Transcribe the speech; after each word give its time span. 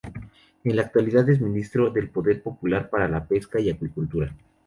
En 0.63 0.75
la 0.75 0.81
actualidad 0.81 1.29
es 1.29 1.39
Ministro 1.39 1.91
del 1.91 2.09
Poder 2.09 2.41
Popular 2.41 2.89
para 2.89 3.07
la 3.07 3.23
Pesca 3.23 3.59
y 3.59 3.69
Acuicultura. 3.69 4.33